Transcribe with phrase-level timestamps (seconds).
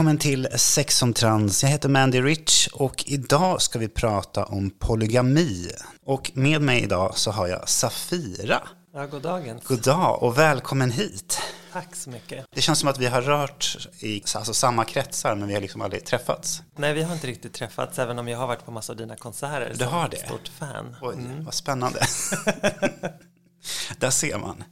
[0.00, 1.62] Välkommen till Sex som trans.
[1.62, 5.68] Jag heter Mandy Rich och idag ska vi prata om polygami.
[6.04, 8.62] Och med mig idag så har jag Safira.
[8.94, 9.60] Ja, god dagen.
[9.64, 11.40] God dag och välkommen hit.
[11.72, 12.46] Tack så mycket.
[12.54, 15.80] Det känns som att vi har rört i alltså, samma kretsar men vi har liksom
[15.82, 16.62] aldrig träffats.
[16.76, 19.16] Nej, vi har inte riktigt träffats även om jag har varit på massa av dina
[19.16, 19.74] konserter.
[19.78, 20.26] Du har det?
[20.26, 20.96] Stort fan.
[21.02, 21.44] Oj, mm.
[21.44, 22.00] vad spännande.
[23.98, 24.64] Där ser man.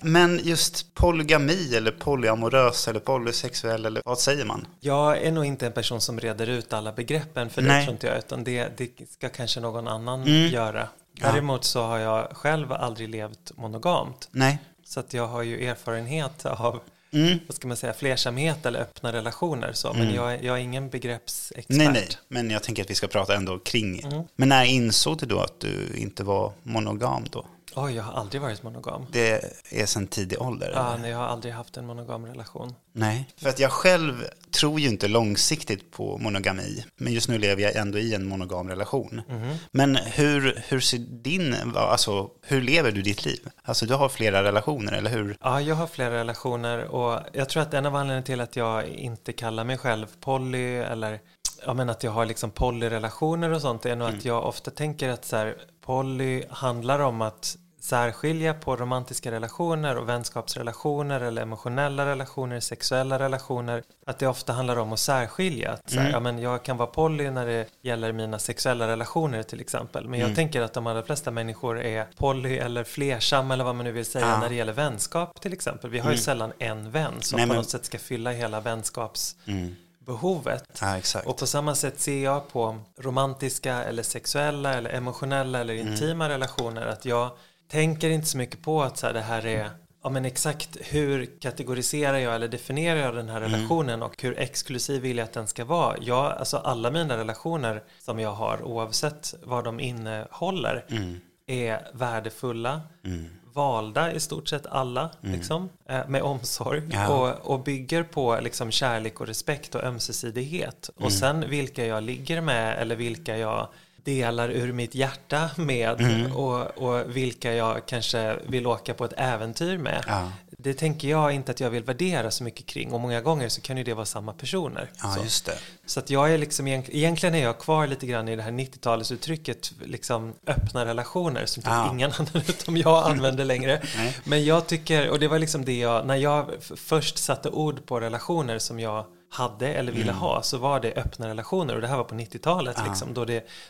[0.00, 4.66] Men just polygami eller polyamorös eller polysexuell eller vad säger man?
[4.80, 8.06] Jag är nog inte en person som reder ut alla begreppen för det tror inte
[8.06, 10.52] jag utan det, det ska kanske någon annan mm.
[10.52, 10.88] göra.
[11.20, 14.28] Däremot så har jag själv aldrig levt monogamt.
[14.30, 14.58] Nej.
[14.84, 16.80] Så att jag har ju erfarenhet av
[17.12, 17.38] mm.
[17.46, 19.72] vad ska man säga, flersamhet eller öppna relationer.
[19.72, 19.92] Så.
[19.92, 20.14] Men mm.
[20.14, 21.76] jag, jag är ingen begreppsexpert.
[21.76, 24.00] Nej, nej, men jag tänker att vi ska prata ändå kring.
[24.00, 24.22] Mm.
[24.36, 27.46] Men när insåg du då att du inte var monogam då?
[27.76, 29.06] Oj, jag har aldrig varit monogam.
[29.12, 30.72] Det är sedan tidig ålder?
[30.74, 32.74] Ja, nej, jag har aldrig haft en monogam relation.
[32.92, 36.84] Nej, för att jag själv tror ju inte långsiktigt på monogami.
[36.96, 39.22] Men just nu lever jag ändå i en monogam relation.
[39.28, 39.56] Mm.
[39.72, 43.48] Men hur, hur ser din, alltså hur lever du ditt liv?
[43.62, 45.36] Alltså du har flera relationer, eller hur?
[45.40, 48.88] Ja, jag har flera relationer och jag tror att en av anledningarna till att jag
[48.88, 51.20] inte kallar mig själv poly eller
[51.66, 54.18] ja, men att jag har liksom polyrelationer och sånt är nog mm.
[54.18, 59.96] att jag ofta tänker att så här, poly handlar om att särskilja på romantiska relationer
[59.96, 63.82] och vänskapsrelationer eller emotionella relationer, sexuella relationer.
[64.06, 65.72] Att det ofta handlar om att särskilja.
[65.72, 66.12] Att så här, mm.
[66.12, 70.08] ja, men jag kan vara poly när det gäller mina sexuella relationer till exempel.
[70.08, 70.36] Men jag mm.
[70.36, 74.04] tänker att de allra flesta människor är poly eller flersam eller vad man nu vill
[74.04, 74.40] säga ja.
[74.40, 75.90] när det gäller vänskap till exempel.
[75.90, 76.22] Vi har ju mm.
[76.22, 79.74] sällan en vän som Nej, på något sätt ska fylla hela vänskaps mm
[80.06, 80.80] behovet.
[80.80, 85.88] Ja, och på samma sätt ser jag på romantiska eller sexuella eller emotionella eller mm.
[85.88, 86.28] intima mm.
[86.28, 87.30] relationer att jag
[87.68, 89.70] tänker inte så mycket på att så här, det här är
[90.02, 93.52] Ja men exakt hur kategoriserar jag eller definierar jag den här mm.
[93.52, 95.96] relationen och hur exklusiv vill jag att den ska vara?
[96.00, 101.20] Jag, alltså alla mina relationer som jag har oavsett vad de innehåller mm.
[101.46, 102.80] är värdefulla.
[103.04, 105.36] Mm valda i stort sett alla, mm.
[105.36, 107.08] liksom, eh, med omsorg ja.
[107.08, 110.90] och, och bygger på liksom, kärlek och respekt och ömsesidighet.
[110.96, 111.06] Mm.
[111.06, 113.68] Och sen vilka jag ligger med eller vilka jag
[114.04, 116.32] delar ur mitt hjärta med mm.
[116.32, 120.04] och, och vilka jag kanske vill åka på ett äventyr med.
[120.06, 120.32] Ja.
[120.62, 123.60] Det tänker jag inte att jag vill värdera så mycket kring och många gånger så
[123.60, 124.90] kan ju det vara samma personer.
[125.02, 125.22] Ja, så.
[125.22, 125.58] just det.
[125.86, 129.72] så att jag är liksom, egentligen är jag kvar lite grann i det här 90-talsuttrycket
[129.84, 131.92] liksom öppna relationer som typ ja.
[131.92, 133.82] ingen annan utom jag använder längre.
[134.24, 138.00] Men jag tycker, och det var liksom det jag, när jag först satte ord på
[138.00, 140.20] relationer som jag hade eller ville mm.
[140.20, 142.84] ha så var det öppna relationer och det här var på 90-talet ja.
[142.86, 143.26] liksom, då,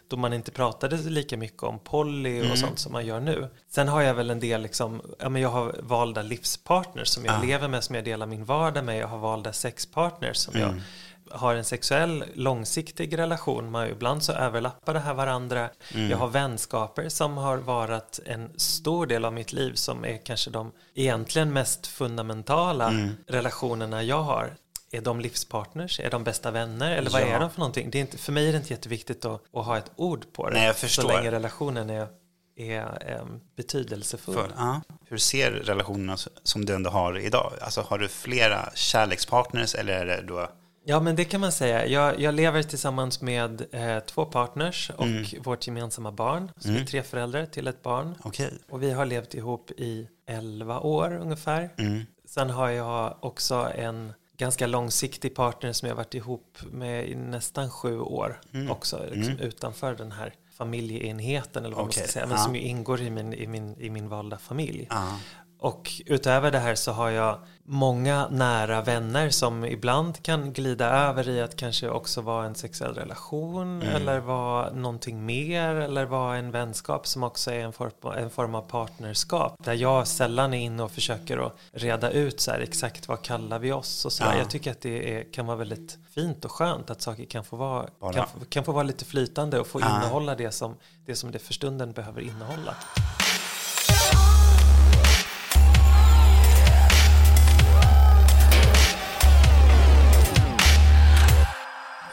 [0.09, 2.56] då man inte pratade lika mycket om poly och mm.
[2.56, 3.48] sånt som man gör nu.
[3.69, 7.34] Sen har jag väl en del, liksom, ja, men jag har valda livspartners som jag
[7.34, 7.43] ja.
[7.43, 8.99] lever med, som jag delar min vardag med.
[8.99, 10.69] Jag har valda sexpartners som mm.
[10.69, 10.82] jag
[11.31, 13.70] har en sexuell långsiktig relation.
[13.70, 15.70] Man, ibland så överlappar det här varandra.
[15.94, 16.10] Mm.
[16.10, 20.50] Jag har vänskaper som har varit en stor del av mitt liv som är kanske
[20.50, 23.10] de egentligen mest fundamentala mm.
[23.26, 24.54] relationerna jag har
[24.93, 26.01] är de livspartners?
[26.01, 26.97] Är de bästa vänner?
[26.97, 27.27] Eller vad ja.
[27.27, 27.91] är de för någonting?
[27.91, 30.49] Det är inte, för mig är det inte jätteviktigt att, att ha ett ord på
[30.49, 30.55] det.
[30.56, 31.03] Nej, jag förstår.
[31.03, 32.09] Så länge relationen är,
[32.56, 34.34] är um, betydelsefull.
[34.34, 34.81] För, ja.
[35.06, 37.53] Hur ser relationerna som du ändå har idag?
[37.61, 40.49] Alltså har du flera kärlekspartners eller är det då
[40.84, 41.87] Ja, men det kan man säga.
[41.87, 45.25] Jag, jag lever tillsammans med eh, två partners och mm.
[45.43, 46.53] vårt gemensamma barn.
[46.56, 46.77] Så mm.
[46.77, 48.15] vi är tre föräldrar till ett barn.
[48.25, 48.50] Okay.
[48.69, 51.71] Och vi har levt ihop i elva år ungefär.
[51.79, 52.03] Mm.
[52.25, 57.71] Sen har jag också en ganska långsiktig partner som jag varit ihop med i nästan
[57.71, 58.71] sju år mm.
[58.71, 59.47] också, liksom mm.
[59.47, 62.00] utanför den här familjeenheten eller vad okay.
[62.00, 62.44] man ska säga, men ja.
[62.44, 64.87] som ju ingår i min, i min, i min valda familj.
[64.91, 65.19] Ja.
[65.61, 71.29] Och utöver det här så har jag många nära vänner som ibland kan glida över
[71.29, 73.97] i att kanske också vara en sexuell relation mm.
[73.97, 78.55] eller vara någonting mer eller vara en vänskap som också är en form, en form
[78.55, 83.09] av partnerskap där jag sällan är inne och försöker att reda ut så här, exakt
[83.09, 84.39] vad kallar vi oss och så ja.
[84.39, 87.57] Jag tycker att det är, kan vara väldigt fint och skönt att saker kan få
[87.57, 89.97] vara, kan, kan, få vara lite flytande och få ja.
[89.97, 90.77] innehålla det som,
[91.07, 92.77] det som det för stunden behöver innehålla.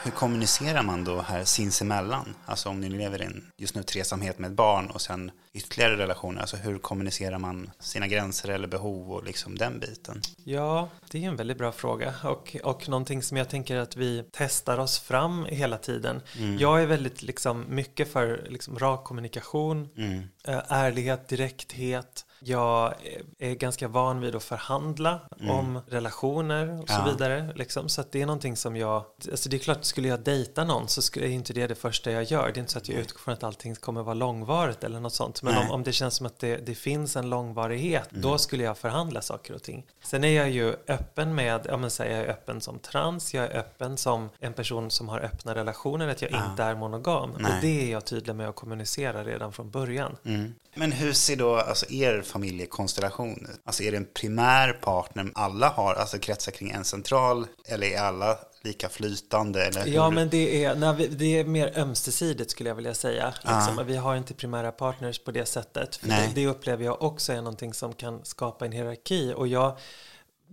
[0.07, 2.36] Hur kommunicerar man då här sinsemellan?
[2.45, 5.98] Alltså om ni lever i en just nu tresamhet med ett barn och sen ytterligare
[5.98, 10.21] relationer, alltså hur kommunicerar man sina gränser eller behov och liksom den biten?
[10.44, 14.24] Ja, det är en väldigt bra fråga och, och någonting som jag tänker att vi
[14.31, 16.21] testar oss fram hela tiden.
[16.38, 16.57] Mm.
[16.57, 20.24] Jag är väldigt liksom mycket för liksom rak kommunikation, mm.
[20.68, 22.94] ärlighet, direkthet, Jag
[23.39, 25.51] är ganska van vid att förhandla mm.
[25.51, 27.12] om relationer och så ja.
[27.12, 27.54] vidare.
[27.56, 27.89] Liksom.
[27.89, 31.19] Så det är någonting som jag, alltså det är klart, skulle jag dejta någon så
[31.19, 32.48] är inte det det första jag gör.
[32.48, 35.13] Det är inte så att jag utgår från att allting kommer vara långvarigt eller något
[35.13, 35.42] sånt.
[35.44, 38.22] Men om, om, det känns som att det, det finns en långvarighet, mm.
[38.22, 39.86] då skulle jag förhandla saker och ting.
[40.04, 43.45] Sen är jag ju öppen med, ja men säger jag är öppen som trans, jag
[43.45, 46.51] är öppen som en person som har öppna relationer, att jag ja.
[46.51, 47.30] inte är monogam.
[47.39, 47.56] Nej.
[47.56, 50.18] Och det är jag tydlig med att kommunicera redan från början.
[50.25, 50.54] Mm.
[50.75, 55.94] Men hur ser då alltså, er familjekonstellation Alltså är det en primär partner alla har,
[55.94, 59.65] alltså kretsar kring en central, eller är alla lika flytande?
[59.65, 63.33] Eller ja, men det är, nej, det är mer ömsesidigt skulle jag vilja säga.
[63.35, 63.79] Liksom.
[63.79, 63.83] Ah.
[63.83, 66.00] Vi har inte primära partners på det sättet.
[66.01, 69.33] Det, det, upplever jag också är någonting som kan skapa en hierarki.
[69.35, 69.77] Och jag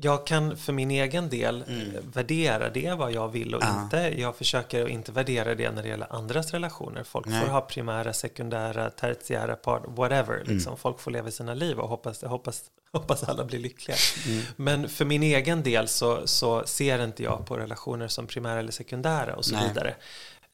[0.01, 2.11] jag kan för min egen del mm.
[2.13, 3.83] värdera det vad jag vill och ja.
[3.83, 4.21] inte.
[4.21, 7.05] Jag försöker inte värdera det när det gäller andras relationer.
[7.05, 7.41] Folk Nej.
[7.41, 10.35] får ha primära, sekundära, tertiära, part, whatever.
[10.35, 10.55] Mm.
[10.55, 10.77] Liksom.
[10.77, 12.63] Folk får leva sina liv och hoppas, hoppas,
[12.93, 13.97] hoppas alla blir lyckliga.
[14.27, 14.43] Mm.
[14.57, 18.73] Men för min egen del så, så ser inte jag på relationer som primära eller
[18.73, 19.69] sekundära och så Nej.
[19.69, 19.95] vidare.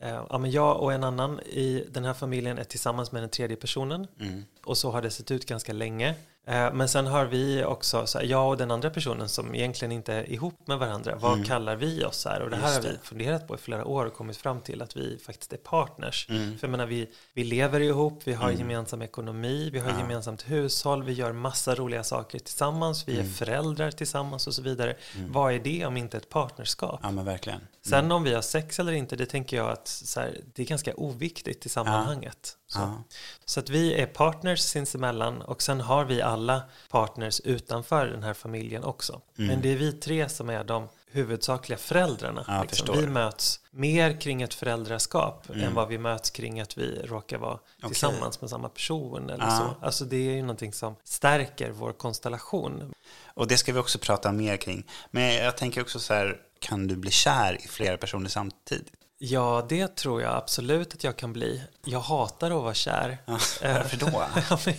[0.03, 3.31] Eh, ja, men jag och en annan i den här familjen är tillsammans med den
[3.31, 4.07] tredje personen.
[4.21, 4.45] Mm.
[4.65, 6.15] Och så har det sett ut ganska länge.
[6.47, 9.93] Eh, men sen har vi också, så här, jag och den andra personen som egentligen
[9.93, 11.45] inte är ihop med varandra, vad mm.
[11.45, 12.43] kallar vi oss här?
[12.43, 14.97] Och det här har vi funderat på i flera år och kommit fram till att
[14.97, 16.27] vi faktiskt är partners.
[16.29, 16.59] Mm.
[16.59, 18.59] För jag menar, vi, vi lever ihop, vi har mm.
[18.59, 19.99] gemensam ekonomi, vi har ja.
[19.99, 23.33] gemensamt hushåll, vi gör massa roliga saker tillsammans, vi är mm.
[23.33, 24.97] föräldrar tillsammans och så vidare.
[25.17, 25.33] Mm.
[25.33, 27.01] Vad är det om inte ett partnerskap?
[27.03, 27.61] Ja, men verkligen.
[27.83, 28.13] Sen mm.
[28.13, 31.67] om vi har sex eller inte, det tänker jag att här, det är ganska oviktigt
[31.67, 32.57] i sammanhanget.
[32.57, 32.60] Ja.
[32.73, 32.79] Så.
[32.79, 33.05] Ja.
[33.45, 38.35] så att vi är partners sinsemellan och sen har vi alla partners utanför den här
[38.35, 39.21] familjen också.
[39.39, 39.49] Mm.
[39.49, 42.45] Men det är vi tre som är de huvudsakliga föräldrarna.
[42.49, 42.97] Ja, liksom.
[42.97, 45.61] Vi möts mer kring ett föräldraskap mm.
[45.61, 47.89] än vad vi möts kring att vi råkar vara okay.
[47.89, 49.31] tillsammans med samma person.
[49.31, 49.51] Eller ja.
[49.51, 49.87] så.
[49.87, 52.93] Alltså det är ju någonting som stärker vår konstellation.
[53.25, 54.87] Och det ska vi också prata mer kring.
[55.11, 58.93] Men jag tänker också så här, kan du bli kär i flera personer samtidigt?
[59.23, 61.63] Ja, det tror jag absolut att jag kan bli.
[61.85, 63.19] Jag hatar att vara kär.
[63.27, 63.33] Ja,
[63.63, 64.25] varför då?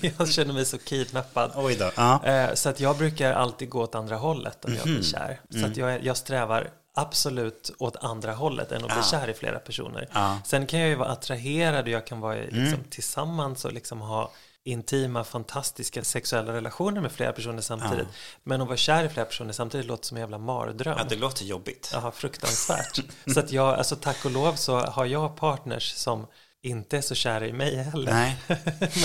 [0.18, 1.52] jag känner mig så kidnappad.
[1.56, 1.92] Oj då.
[1.96, 2.26] Ja.
[2.26, 4.88] Eh, så att jag brukar alltid gå åt andra hållet om mm -hmm.
[4.88, 5.04] jag blir mhm.
[5.04, 5.40] kär.
[5.50, 5.72] Så mm.
[5.72, 10.10] att jag, jag strävar absolut åt andra hållet än att bli kär i flera personer.
[10.14, 10.40] Ja.
[10.46, 12.84] Sen kan jag ju vara attraherad och jag kan vara liksom, mm.
[12.90, 14.32] tillsammans och liksom ha
[14.64, 18.08] intima, fantastiska sexuella relationer med flera personer samtidigt.
[18.10, 18.40] Ja.
[18.44, 20.96] Men att vara kär i flera personer samtidigt låter som en jävla mardröm.
[20.98, 21.90] Ja, det låter jobbigt.
[21.94, 23.00] Ja, fruktansvärt.
[23.34, 26.28] så att jag, alltså tack och lov så har jag partners som
[26.64, 28.12] inte är så kära i mig heller.
[28.12, 28.38] Nej.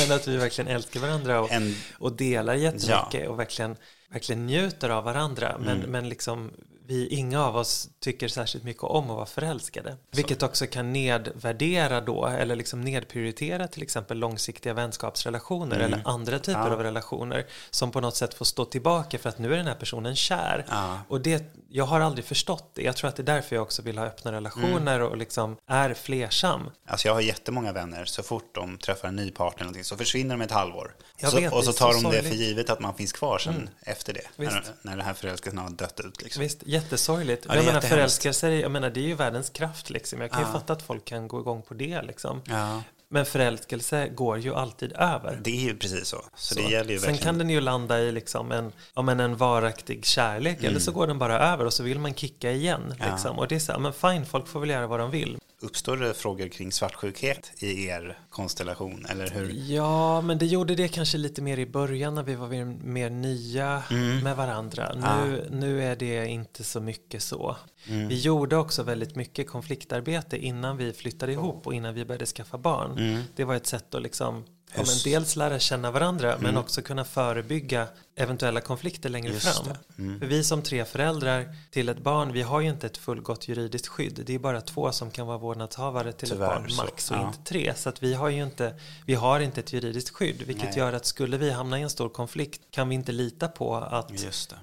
[0.09, 1.75] Men att vi verkligen älskar varandra och, en...
[1.99, 3.29] och delar jättemycket ja.
[3.29, 3.77] och verkligen,
[4.09, 5.57] verkligen njuter av varandra.
[5.59, 5.91] Men, mm.
[5.91, 6.51] men liksom
[6.87, 9.91] vi, inga av oss tycker särskilt mycket om att vara förälskade.
[9.91, 10.17] Så.
[10.17, 15.87] Vilket också kan nedvärdera då, eller liksom nedprioritera till exempel långsiktiga vänskapsrelationer mm.
[15.87, 16.73] eller andra typer ja.
[16.73, 19.75] av relationer som på något sätt får stå tillbaka för att nu är den här
[19.75, 20.67] personen kär.
[20.69, 20.99] Ja.
[21.09, 22.83] Och det, jag har aldrig förstått det.
[22.83, 25.09] Jag tror att det är därför jag också vill ha öppna relationer mm.
[25.09, 26.71] och liksom är flersam.
[26.87, 30.35] Alltså jag har jättemånga vänner, så fort de träffar en ny partner eller så försvinner
[30.37, 30.95] de ett halvår.
[31.21, 32.25] Så, vet, och så tar så de sorgligt.
[32.25, 33.69] det för givet att man finns kvar sen mm.
[33.81, 34.27] efter det.
[34.37, 36.23] När, när det här förälskelsen har dött ut.
[36.23, 36.43] Liksom.
[36.43, 37.47] Visst, jättesorgligt.
[37.49, 40.21] Ja, jag menar förälskelse, jag menar det är ju världens kraft liksom.
[40.21, 40.47] Jag kan ja.
[40.47, 42.43] ju fatta att folk kan gå igång på det liksom.
[42.45, 42.83] Ja.
[43.09, 45.41] Men förälskelse går ju alltid över.
[45.45, 46.25] Det är ju precis så.
[46.35, 46.61] så, så.
[46.61, 50.07] Det gäller ju Sen kan den ju landa i liksom en, om en, en varaktig
[50.07, 50.71] kärlek mm.
[50.71, 52.95] eller så går den bara över och så vill man kicka igen.
[53.11, 53.39] Liksom.
[53.39, 55.39] Och det är så, men fine, folk får väl göra vad de vill.
[55.61, 59.53] Uppstår det frågor kring svartsjukhet i er konstellation, eller hur?
[59.53, 63.83] Ja, men det gjorde det kanske lite mer i början när vi var mer nya
[63.91, 64.19] mm.
[64.19, 64.93] med varandra.
[64.95, 65.55] Nu, ah.
[65.55, 67.57] nu är det inte så mycket så.
[67.87, 68.09] Mm.
[68.09, 72.59] Vi gjorde också väldigt mycket konfliktarbete innan vi flyttade ihop och innan vi började skaffa
[72.59, 72.99] barn.
[72.99, 73.23] Mm.
[73.37, 74.45] Det var ett sätt att liksom
[74.75, 76.43] Ja, men dels lära känna varandra mm.
[76.43, 77.87] men också kunna förebygga
[78.17, 79.77] eventuella konflikter längre Just fram.
[79.99, 80.21] Mm.
[80.21, 83.89] För vi som tre föräldrar till ett barn, vi har ju inte ett fullgott juridiskt
[83.89, 84.23] skydd.
[84.27, 87.27] Det är bara två som kan vara vårdnadshavare till Tyvärr, ett barn max och ja.
[87.27, 87.73] inte tre.
[87.77, 88.75] Så att vi har ju inte,
[89.07, 90.43] vi har inte ett juridiskt skydd.
[90.43, 90.79] Vilket Nej.
[90.79, 94.13] gör att skulle vi hamna i en stor konflikt kan vi inte lita på att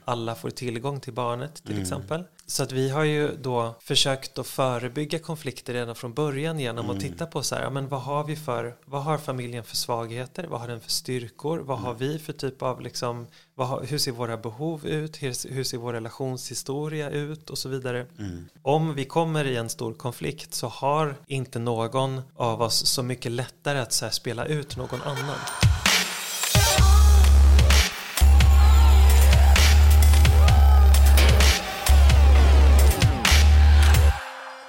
[0.05, 1.81] alla får tillgång till barnet till mm.
[1.81, 2.23] exempel.
[2.45, 6.97] Så att vi har ju då försökt att förebygga konflikter redan från början genom mm.
[6.97, 9.75] att titta på så här, ja, men vad har vi för, vad har familjen för
[9.75, 11.85] svagheter, vad har den för styrkor, vad mm.
[11.85, 15.77] har vi för typ av liksom, har, hur ser våra behov ut, hur, hur, ser
[15.77, 18.07] vår relationshistoria ut och så vidare.
[18.19, 18.45] Mm.
[18.61, 23.31] Om vi kommer i en stor konflikt så har inte någon av oss så mycket
[23.31, 25.37] lättare att så spela ut någon annan.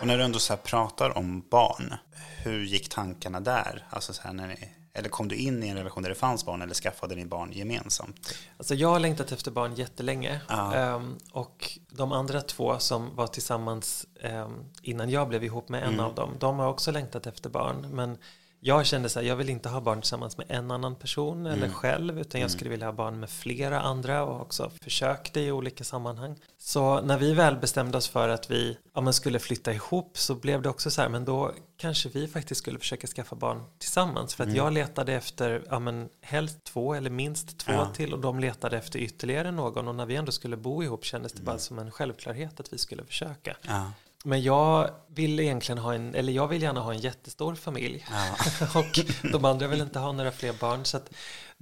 [0.00, 1.94] Och när du ändå så pratar om barn,
[2.42, 3.86] hur gick tankarna där?
[3.90, 6.46] Alltså så här när ni Eller kom du in i en relation där det fanns
[6.46, 8.34] barn eller skaffade ni barn gemensamt?
[8.56, 10.40] Alltså jag har längtat efter barn jättelänge.
[10.48, 10.94] Ja.
[10.94, 15.94] Um, och de andra två som var tillsammans um, innan jag blev ihop med en
[15.94, 16.06] mm.
[16.06, 17.86] av dem, de har också längtat efter barn.
[17.90, 18.18] Men
[18.66, 21.66] jag kände så här, jag vill inte ha barn tillsammans med en annan person eller
[21.66, 21.72] mm.
[21.72, 22.56] själv, utan jag mm.
[22.56, 26.36] skulle vilja ha barn med flera andra och också försökte i olika sammanhang.
[26.58, 30.34] Så när vi väl bestämde oss för att vi ja, men skulle flytta ihop så
[30.34, 34.34] blev det också så här, men då kanske vi faktiskt skulle försöka skaffa barn tillsammans.
[34.34, 34.56] För att mm.
[34.56, 37.90] jag letade efter ja, men helst två eller minst två ja.
[37.94, 41.32] till och de letade efter ytterligare någon och när vi ändå skulle bo ihop kändes
[41.32, 41.60] det bara mm.
[41.60, 43.56] som en självklarhet att vi skulle försöka.
[43.62, 43.92] Ja.
[44.26, 48.06] Men jag vill egentligen ha en, eller jag vill gärna ha en jättestor familj.
[48.10, 48.36] Ja.
[48.80, 49.00] och
[49.32, 50.84] de andra vill inte ha några fler barn.
[50.84, 51.00] Så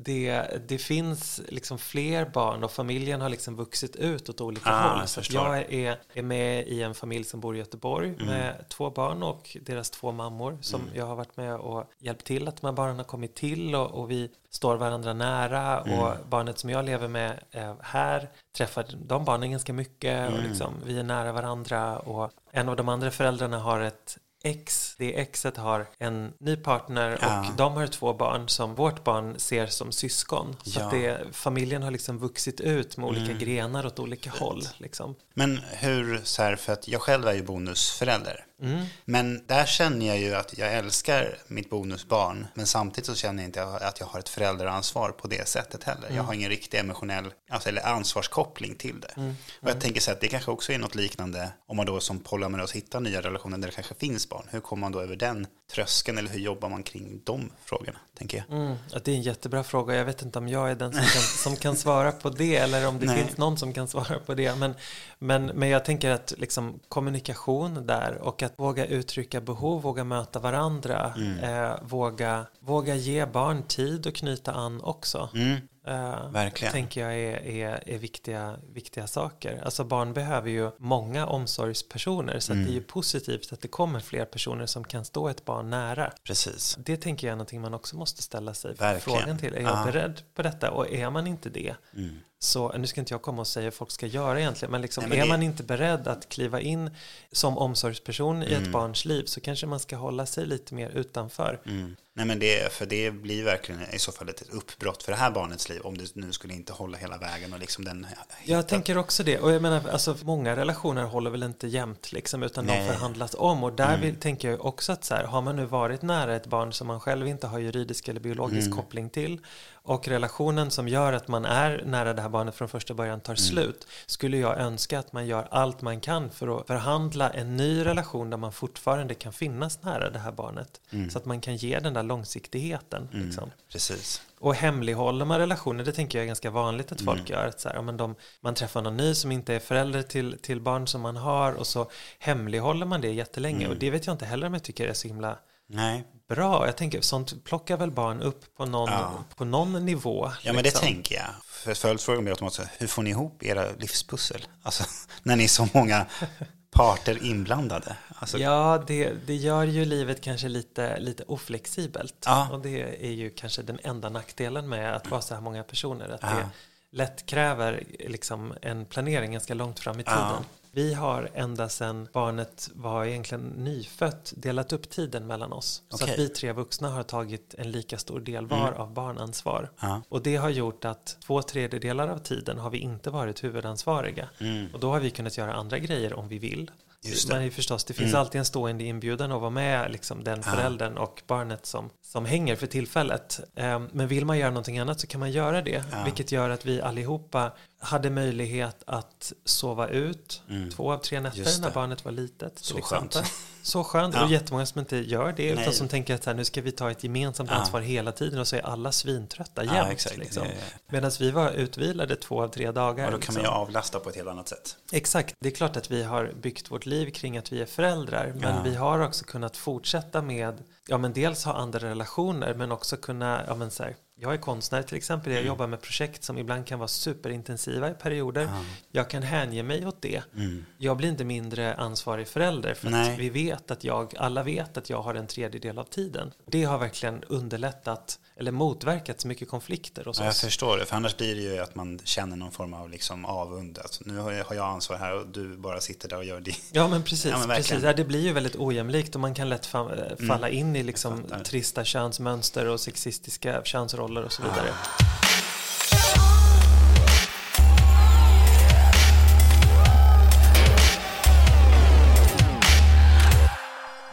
[0.04, 4.98] det, det finns liksom fler barn och familjen har liksom vuxit ut åt olika ah,
[4.98, 5.06] håll.
[5.06, 8.26] Så jag, är, är med i en familj som bor i Göteborg mm.
[8.26, 10.94] med två barn och deras två mammor som mm.
[10.94, 13.90] jag har varit med och hjälpt till att de här barnen har kommit till och,
[13.90, 15.98] och vi står varandra nära mm.
[15.98, 17.40] och barnet som jag lever med
[17.80, 20.48] här träffar de barnen ganska mycket och mm.
[20.48, 25.20] liksom, vi är nära varandra och en av de andra föräldrarna har ett ex, det
[25.20, 27.40] exet har en ny partner ja.
[27.40, 30.56] och de har två barn som vårt barn ser som syskon.
[30.62, 30.90] Så ja.
[30.90, 33.38] det, familjen har liksom vuxit ut med olika mm.
[33.38, 34.62] grenar åt olika håll.
[34.78, 35.14] Liksom.
[35.34, 38.44] Men hur, så här, för att jag själv är ju bonusförälder.
[38.62, 38.86] Mm.
[39.04, 43.48] Men där känner jag ju att jag älskar mitt bonusbarn, men samtidigt så känner jag
[43.48, 46.06] inte att jag har ett föräldraansvar på det sättet heller.
[46.06, 46.16] Mm.
[46.16, 49.12] Jag har ingen riktig emotionell, alltså, eller ansvarskoppling till det.
[49.16, 49.34] Mm.
[49.60, 52.20] Och jag tänker så att det kanske också är något liknande om man då som
[52.20, 54.46] polyamorös hittar nya relationer där det kanske finns barn.
[54.50, 58.44] Hur kommer man då över den tröskeln eller hur jobbar man kring de frågorna, tänker
[58.48, 58.58] jag?
[58.58, 59.94] Mm, det är en jättebra fråga.
[59.94, 62.88] Jag vet inte om jag är den som kan, som kan svara på det eller
[62.88, 63.24] om det Nej.
[63.24, 64.58] finns någon som kan svara på det.
[64.58, 64.74] Men,
[65.18, 70.38] men, men jag tänker att liksom, kommunikation där och att våga uttrycka behov, våga möta
[70.38, 71.38] varandra, mm.
[71.38, 75.28] eh, våga, våga ge barn tid och knyta an också.
[75.34, 75.58] Mm.
[75.88, 76.72] Uh, Verkligen.
[76.72, 79.60] tänker jag är, är, är, viktiga, viktiga saker.
[79.64, 82.64] Alltså barn behöver ju många omsorgspersoner så mm.
[82.64, 82.88] det är ju mm.
[82.88, 86.12] positivt att det kommer fler personer som kan stå ett barn nära.
[86.24, 86.78] Precis.
[86.80, 89.20] Det tänker jag är någonting man också måste ställa sig Verkligen.
[89.20, 89.54] frågan till.
[89.54, 89.84] Är jag ja.
[89.84, 90.70] beredd på detta?
[90.70, 92.18] Och är man inte det mm.
[92.44, 95.00] Så, nu ska inte jag komma och säga vad folk ska göra egentligen, men, liksom,
[95.00, 95.28] Nej, men är det...
[95.28, 96.90] man inte beredd att kliva in
[97.32, 98.48] som omsorgsperson mm.
[98.48, 98.72] i ett mm.
[98.72, 101.60] barns liv så kanske man ska hålla sig lite mer utanför.
[101.66, 101.96] Mm.
[102.14, 105.30] Nej men det, för det blir verkligen i så fall ett uppbrott för det här
[105.30, 108.06] barnets liv om det nu skulle inte hålla hela vägen och liksom den
[108.44, 112.42] Jag tänker också det och jag menar alltså många relationer håller väl inte jämnt liksom
[112.42, 112.80] utan Nej.
[112.80, 114.00] de förhandlas om och där mm.
[114.00, 116.86] vill, tänker jag också att så här, har man nu varit nära ett barn som
[116.86, 118.78] man själv inte har juridisk eller biologisk mm.
[118.78, 119.40] koppling till
[119.84, 123.32] och relationen som gör att man är nära det här barnet från första början tar
[123.32, 123.36] mm.
[123.36, 127.84] slut skulle jag önska att man gör allt man kan för att förhandla en ny
[127.84, 131.10] relation där man fortfarande kan finnas nära det här barnet mm.
[131.10, 133.08] så att man kan ge den där långsiktigheten.
[133.12, 133.26] Mm.
[133.26, 133.50] Liksom.
[133.72, 134.22] Precis.
[134.38, 137.32] Och hemlighåller man relationer, det tänker jag är ganska vanligt att folk mm.
[137.32, 137.46] gör.
[137.46, 140.60] Att så här, men de, man träffar någon ny som inte är förälder till, till
[140.60, 143.68] barn som man har och så hemlighåller man det jättelänge.
[143.68, 145.38] Och det vet jag inte heller om jag tycker är så himla
[145.68, 146.04] Nej.
[146.28, 146.66] bra.
[146.66, 149.24] Jag tänker, sånt plockar väl barn upp på någon, ja.
[149.36, 150.24] på någon nivå.
[150.24, 150.54] Ja, liksom.
[150.54, 150.86] men det liksom.
[150.86, 151.30] tänker jag.
[151.46, 154.46] För följdfrågan blir automatiskt, hur får ni ihop era livspussel?
[154.62, 154.84] Alltså,
[155.22, 156.06] när ni är så många
[156.70, 157.96] parter inblandade.
[158.08, 158.38] Alltså...
[158.38, 162.24] Ja, det, det gör ju livet kanske lite, lite oflexibelt.
[162.26, 162.48] Ja.
[162.52, 166.08] Och det är ju kanske den enda nackdelen med att vara så här många personer.
[166.08, 166.28] Att ja.
[166.28, 166.48] det
[166.92, 170.44] lätt kräver liksom en planering ganska långt fram i tiden.
[170.74, 175.82] Vi har ända sedan barnet var egentligen nyfött delat upp tiden mellan oss.
[175.90, 176.06] Okay.
[176.06, 178.80] Så att vi tre vuxna har tagit en lika stor del var mm.
[178.80, 179.70] av barnansvar.
[179.80, 180.02] Ja.
[180.08, 184.28] Och det har gjort att två tredjedelar av tiden har vi inte varit huvudansvariga.
[184.40, 184.66] Mm.
[184.72, 186.70] Och då har vi kunnat göra andra grejer om vi vill.
[187.04, 187.38] Just det.
[187.38, 188.20] Men förstås, det finns mm.
[188.20, 191.02] alltid en stående inbjudan att vara med liksom, den föräldern ja.
[191.02, 193.40] och barnet som, som hänger för tillfället.
[193.56, 195.84] Um, men vill man göra någonting annat så kan man göra det.
[195.92, 196.04] Ja.
[196.04, 200.70] Vilket gör att vi allihopa hade möjlighet att sova ut mm.
[200.70, 202.58] två av tre nätter när barnet var litet.
[202.58, 203.22] Så exempel.
[203.22, 203.32] skönt.
[203.62, 204.14] Så skönt.
[204.22, 204.24] Ja.
[204.24, 205.54] Och jättemånga som inte gör det.
[205.54, 205.62] Nej.
[205.62, 207.56] Utan som tänker att här, nu ska vi ta ett gemensamt ja.
[207.56, 210.06] ansvar hela tiden och så är alla svintrötta jämt.
[210.06, 210.46] Ja, liksom.
[210.88, 213.06] Medan vi var utvilade två av tre dagar.
[213.06, 213.34] Och då kan liksom.
[213.34, 214.76] man ju avlasta på ett helt annat sätt.
[214.92, 215.36] Exakt.
[215.38, 218.32] Det är klart att vi har byggt vårt liv kring att vi är föräldrar.
[218.36, 222.96] Men vi har också kunnat fortsätta med, ja men dels ha andra relationer men också
[222.96, 225.32] kunna, ja men så här, jag är konstnär till exempel.
[225.32, 225.48] Jag mm.
[225.48, 228.42] jobbar med projekt som ibland kan vara superintensiva i perioder.
[228.42, 228.64] Mm.
[228.90, 230.22] Jag kan hänge mig åt det.
[230.34, 230.64] Mm.
[230.78, 234.90] Jag blir inte mindre ansvarig förälder för att vi vet att jag, alla vet att
[234.90, 236.32] jag har en tredjedel av tiden.
[236.46, 240.96] Det har verkligen underlättat eller motverkat så mycket konflikter hos ja, Jag förstår det, för
[240.96, 243.78] annars blir det ju att man känner någon form av liksom avund.
[243.78, 246.54] Alltså, nu har jag ansvar här och du bara sitter där och gör det.
[246.72, 247.30] Ja, men precis.
[247.30, 247.82] Ja, men precis.
[247.82, 250.28] Ja, det blir ju väldigt ojämlikt och man kan lätt mm.
[250.28, 254.70] falla in i, i liksom trista könsmönster och sexistiska könsroller och så vidare.
[254.72, 255.22] Ah.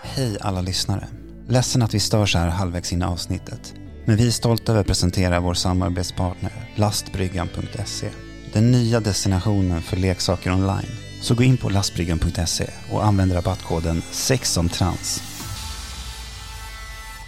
[0.01, 1.07] Hej alla lyssnare.
[1.47, 3.73] Ledsen att vi stör så här halvvägs in i avsnittet.
[4.05, 8.09] Men vi är stolta över att presentera vår samarbetspartner lastbryggan.se.
[8.53, 10.91] Den nya destinationen för leksaker online.
[11.21, 15.21] Så gå in på lastbryggan.se och använd rabattkoden SEXOMTRANS.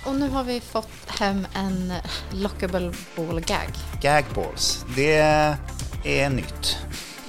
[0.05, 1.93] Och nu har vi fått hem en
[2.31, 3.69] lockable ball gag.
[4.01, 5.17] Gagballs, det
[6.03, 6.77] är nytt.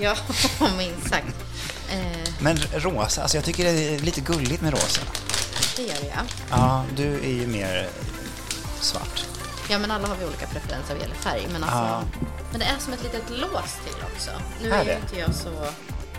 [0.00, 0.16] Ja,
[0.78, 1.36] minst sagt.
[1.92, 2.32] Eh.
[2.40, 5.00] Men rosa, alltså jag tycker det är lite gulligt med rosa.
[5.76, 6.24] Det gör jag.
[6.50, 7.88] Ja, du är ju mer
[8.80, 9.31] svart.
[9.72, 11.48] Ja, men alla har vi olika preferenser vad gäller färg.
[11.52, 12.02] Men, alltså, ja.
[12.50, 14.30] men det är som ett litet lås till också.
[14.62, 15.50] Nu är, är ju inte jag så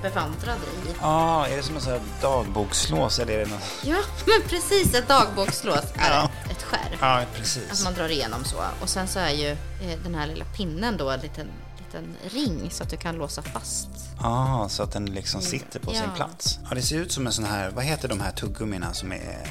[0.02, 0.90] bevandrad i.
[1.02, 3.64] Ja, är det som en dagbokslås eller är det något?
[3.84, 6.30] Ja, men precis ett dagbokslås är ja.
[6.52, 6.98] ett skär.
[7.02, 7.72] Ja, precis.
[7.72, 8.58] Att man drar igenom så.
[8.82, 12.72] Och sen så är ju eh, den här lilla pinnen då en liten, liten ring
[12.72, 13.90] så att du kan låsa fast.
[14.22, 16.00] Ja, så att den liksom sitter på ja.
[16.02, 16.60] sin plats.
[16.70, 19.48] Ja, det ser ut som en sån här, vad heter de här tuggummina som är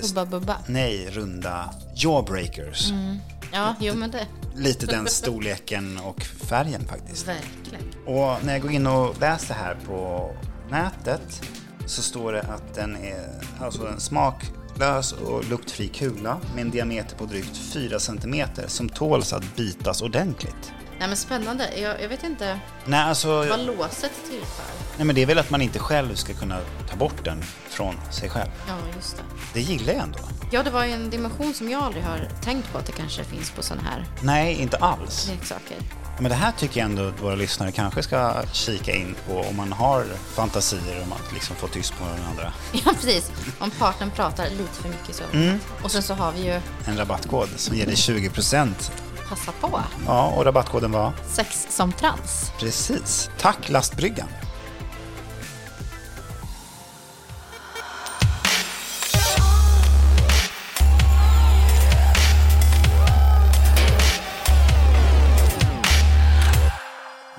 [0.00, 0.56] Bubba Bubba?
[0.66, 2.90] Nej, runda jawbreakers.
[2.90, 3.18] Mm.
[3.52, 4.26] Ja, jo men det.
[4.54, 7.28] Lite den storleken och färgen faktiskt.
[7.28, 7.84] Verkligen.
[8.06, 10.30] Och när jag går in och läser här på
[10.70, 11.42] nätet
[11.86, 17.16] så står det att den är alltså en smaklös och luktfri kula med en diameter
[17.16, 20.72] på drygt 4 cm som tåls att bitas ordentligt.
[21.00, 21.78] Nej men spännande.
[21.78, 24.64] Jag, jag vet inte Nej, alltså, vad låset tillför.
[24.96, 27.94] Nej men det är väl att man inte själv ska kunna ta bort den från
[28.10, 28.50] sig själv.
[28.68, 29.22] Ja, just det.
[29.54, 30.18] Det gillar jag ändå.
[30.50, 33.24] Ja, det var ju en dimension som jag aldrig har tänkt på att det kanske
[33.24, 35.28] finns på sådana här Nej, inte alls.
[35.28, 35.76] leksaker.
[36.18, 39.56] Men det här tycker jag ändå att våra lyssnare kanske ska kika in på om
[39.56, 42.52] man har fantasier om att liksom få tyst på den andra.
[42.84, 43.32] Ja, precis.
[43.58, 45.24] Om partnern pratar lite för mycket så.
[45.32, 45.58] Mm.
[45.82, 46.60] Och sen så har vi ju...
[46.86, 48.92] En rabattkod som ger dig 20 procent
[49.30, 49.80] passa på.
[50.06, 51.12] Ja, och rabattkoden var?
[51.28, 52.52] Sex som trans.
[52.58, 53.30] Precis.
[53.38, 54.28] Tack Lastbryggan.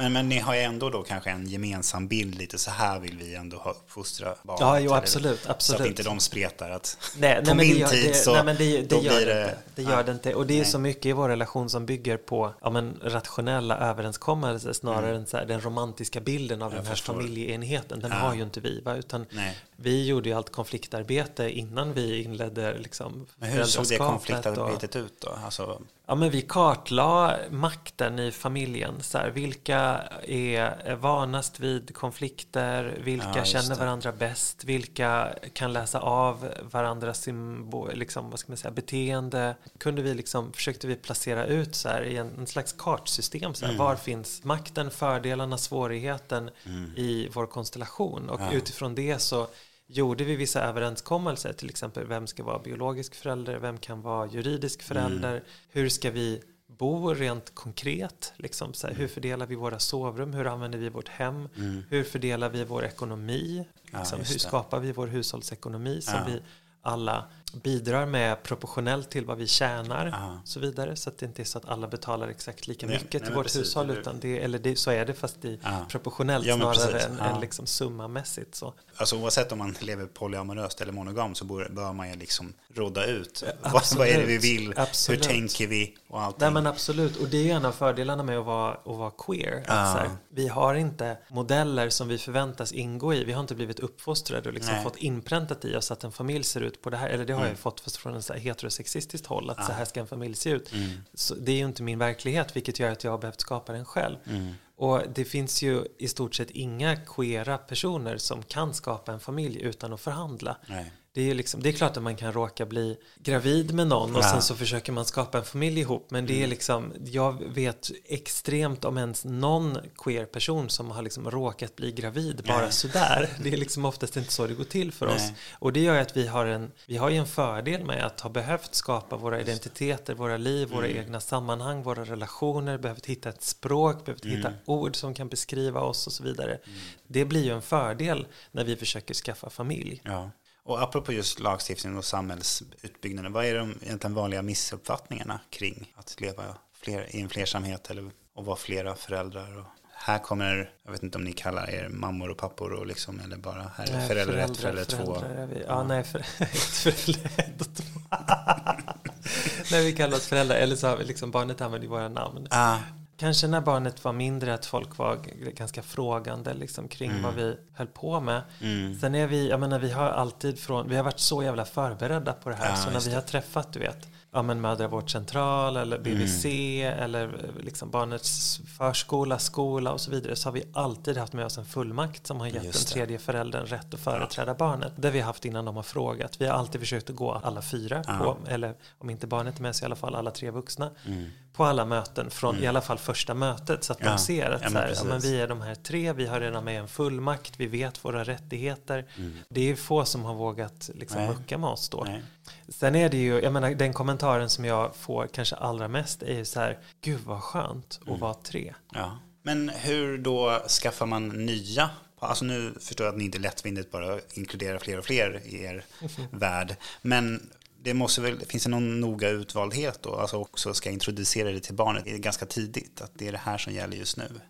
[0.02, 3.18] Men, men ni har ju ändå då kanske en gemensam bild lite så här vill
[3.18, 4.58] vi ändå ha uppfostra barn.
[4.60, 5.78] Ja, jo, absolut, absolut.
[5.78, 8.56] Så att inte de spretar att nej, på nej, min tid det, så nej, men
[8.56, 9.58] det, det gör blir det, inte.
[9.76, 10.36] det gör det inte.
[10.36, 10.66] Och det är nej.
[10.66, 15.22] så mycket i vår relation som bygger på ja, men, rationella överenskommelser snarare mm.
[15.22, 17.14] än så här, den romantiska bilden av Jag den här förstår.
[17.14, 18.00] familjeenheten.
[18.00, 18.18] Den ja.
[18.18, 18.96] har ju inte vi, va?
[18.96, 19.58] utan nej.
[19.76, 25.02] vi gjorde ju allt konfliktarbete innan vi inledde liksom, Men hur såg det konfliktarbetet och,
[25.02, 25.30] ut då?
[25.46, 25.82] Alltså...
[26.12, 28.94] Ja, men vi kartlade makten i familjen.
[29.02, 29.91] Så här, vilka
[30.24, 33.02] är vanast vid konflikter?
[33.04, 34.64] Vilka ja, känner varandra bäst?
[34.64, 39.56] Vilka kan läsa av varandras symbol, liksom, vad ska man säga, beteende?
[39.78, 43.54] Kunde vi liksom, försökte vi placera ut så här, i en, en slags kartsystem.
[43.54, 43.86] Så här, mm.
[43.86, 46.92] Var finns makten, fördelarna, svårigheten mm.
[46.96, 48.30] i vår konstellation?
[48.30, 48.52] Och ja.
[48.52, 49.48] utifrån det så
[49.88, 54.82] gjorde vi vissa överenskommelser, till exempel vem ska vara biologisk förälder, vem kan vara juridisk
[54.82, 55.44] förälder, mm.
[55.70, 56.42] hur ska vi
[56.82, 61.08] bo rent konkret, liksom, så här, hur fördelar vi våra sovrum, hur använder vi vårt
[61.08, 61.84] hem, mm.
[61.90, 66.42] hur fördelar vi vår ekonomi, liksom, ja, hur skapar vi vår hushållsekonomi som vi
[66.82, 70.40] alla bidrar med proportionellt till vad vi tjänar Aha.
[70.42, 70.96] och så vidare.
[70.96, 73.34] Så att det inte är så att alla betalar exakt lika nej, mycket nej, till
[73.34, 73.90] vårt precis, hushåll.
[73.90, 75.86] Utan det, eller det, så är det fast i Aha.
[75.90, 78.56] proportionellt ja, snarare än, än liksom summamässigt.
[78.56, 78.74] Så.
[78.96, 83.06] Alltså oavsett om man lever polyamoröst eller monogam så bör, bör man ju liksom råda
[83.06, 83.44] ut.
[83.62, 84.74] Vad, vad, är det vi vill?
[84.78, 85.26] Absolut.
[85.26, 85.98] Hur tänker vi?
[86.08, 86.40] Och allting.
[86.40, 87.18] Nej men absolut.
[87.18, 89.64] Och det är en av fördelarna med att vara, att vara queer.
[89.68, 93.24] Att här, vi har inte modeller som vi förväntas ingå i.
[93.24, 96.62] Vi har inte blivit uppfostrade och liksom fått inpräntat i oss att en familj ser
[96.62, 97.10] ut på det här.
[97.10, 97.50] Eller det har mm.
[97.50, 99.50] jag fått fast från en så här heterosexistiskt håll.
[99.50, 100.74] Att så här ska en familj se ut.
[100.74, 100.90] Mm.
[101.14, 103.86] Så det är ju inte min verklighet vilket gör att jag har behövt skapa den
[103.86, 104.18] själv.
[104.26, 104.54] Mm.
[104.76, 109.62] Och det finns ju i stort sett inga queera personer som kan skapa en familj
[109.62, 110.58] utan att förhandla.
[110.68, 114.16] Nej det är, liksom, det är klart att man kan råka bli gravid med någon
[114.16, 114.32] och ja.
[114.32, 116.12] sen så försöker man skapa en familj ihop.
[116.12, 116.50] Men det är mm.
[116.50, 122.44] liksom, jag vet extremt om ens någon queer person som har liksom råkat bli gravid
[122.48, 122.72] bara Nej.
[122.72, 123.30] sådär.
[123.44, 125.16] Det är liksom oftast inte så det går till för Nej.
[125.16, 125.32] oss.
[125.52, 128.30] Och det gör ju att vi har, en, vi har en fördel med att ha
[128.30, 130.98] behövt skapa våra identiteter, våra liv, våra mm.
[130.98, 134.38] egna sammanhang, våra relationer, behövt hitta ett språk, behövt mm.
[134.38, 136.52] hitta ord som kan beskriva oss och så vidare.
[136.52, 136.80] Mm.
[137.08, 140.02] Det blir ju en fördel när vi försöker skaffa familj.
[140.04, 140.32] Ja.
[140.64, 146.44] Och apropå just lagstiftning och samhällsutbyggnaden, vad är de egentligen vanliga missuppfattningarna kring att leva
[146.82, 149.58] fler, i en flersamhet eller att vara flera föräldrar?
[149.58, 153.20] Och här kommer, jag vet inte om ni kallar er mammor och pappor och liksom,
[153.20, 155.16] eller bara här är Nej, förälder ett, föräldrar, förälder två.
[155.20, 155.64] föräldrar.
[155.68, 158.00] Ja, nej, för, ett förälder två.
[159.72, 162.48] Nej, vi kallar oss föräldrar, eller så har vi liksom, barnet använder våra namn.
[162.50, 162.78] Ah,
[163.22, 165.18] Kanske när barnet var mindre att folk var
[165.56, 168.42] ganska frågande liksom, kring vad vi höll på med.
[168.62, 171.66] mm, Sen är vi, jag menar vi har alltid från, vi har varit så jävla
[171.66, 172.70] förberedda på det här.
[172.70, 177.00] Ja, så när vi har träffat, du vet, ja men mödravårdscentral eller BVC Mm.
[177.04, 180.36] eller eh, liksom barnets förskola, skola och så vidare.
[180.36, 183.66] Så har vi alltid haft med oss en fullmakt som har gett den tredje föräldern
[183.66, 184.94] rätt att företräda barnet.
[184.96, 186.42] Det vi har haft innan de har frågat.
[186.42, 188.18] Vi har alltid försökt att gå alla fyra Ja.
[188.20, 190.90] på, eller om inte barnet är med så i alla fall alla tre vuxna.
[191.06, 193.84] mm, På alla möten, från i alla fall första mötet.
[193.84, 194.10] Så att Ja.
[194.12, 195.06] de ser att Ja, men så här, ja, precis.
[195.08, 198.24] men vi är de här tre, vi har redan med en fullmakt, vi vet våra
[198.24, 199.06] rättigheter.
[199.50, 201.34] Det är få som har vågat liksom Mm.
[201.36, 202.04] Mucka med oss då.
[202.08, 202.24] nej.
[202.70, 206.34] Sen är det ju, jag menar den kommentaren som jag får kanske allra mest är
[206.38, 208.14] ju så här, gud vad skönt Mm.
[208.14, 208.74] att vara tre.
[208.94, 209.18] Ja.
[209.44, 211.90] Men hur då skaffar man nya?
[212.20, 215.86] Alltså nu förstår jag att ni inte lättvindigt bara inkluderar fler och fler i er
[216.32, 216.76] värld.
[217.02, 217.50] Men
[217.84, 220.16] det måste väl, finns det någon noga utvaldhet då?
[220.16, 223.02] Alltså också ska introducera det till barnet ganska tidigt.
[223.02, 224.42] Att det är det här som gäller just nu.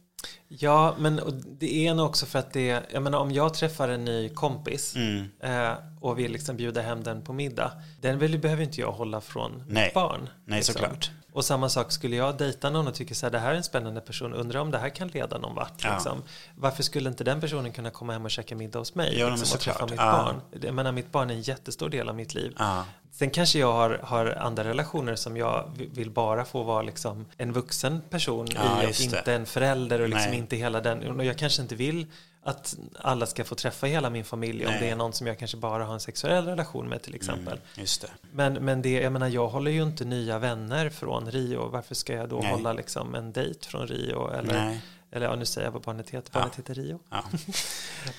[0.47, 1.21] Ja, men
[1.59, 4.95] det är nog också för att det, jag menar om jag träffar en ny kompis
[4.95, 5.25] Mm.
[5.39, 9.21] eh, och vill liksom bjuda hem den på middag, den vill, behöver inte jag hålla
[9.21, 9.91] från Nej.
[9.93, 10.29] barn.
[10.45, 10.73] Nej, liksom.
[10.73, 11.11] såklart.
[11.33, 13.63] Och samma sak, skulle jag dejta någon och tycker så här, det här är en
[13.63, 15.83] spännande person, undrar om det här kan leda någon vart.
[15.83, 15.93] Ja.
[15.93, 16.23] Liksom.
[16.55, 19.55] Varför skulle inte den personen kunna komma hem och käka middag hos mig Ja, liksom,
[19.55, 20.11] och träffa mitt Ja.
[20.51, 20.61] barn?
[20.61, 22.55] Jag menar, mitt barn är en jättestor del av mitt liv.
[23.13, 27.25] Sen kanske jag har, har andra relationer som jag vi- vill bara få vara liksom
[27.37, 29.17] en vuxen person Ja, i och just det.
[29.17, 31.19] inte en förälder och liksom inte hela den.
[31.19, 32.05] Och jag kanske inte vill
[32.43, 34.79] att alla ska få träffa hela min familj om Nej.
[34.81, 37.59] det är någon som jag kanske bara har en sexuell relation med till exempel.
[37.77, 38.07] Mm, det.
[38.31, 41.67] Men, men det, jag menar, jag håller ju inte nya vänner från Rio.
[41.69, 42.51] Varför ska jag då Nej.
[42.51, 44.31] hålla liksom en dejt från Rio?
[44.31, 44.81] Eller, Nej.
[45.11, 46.29] Eller ja, nu säger jag vad barnet heter.
[46.33, 46.39] Ja.
[46.39, 46.99] Barnet heter Rio.
[47.09, 47.23] Ja.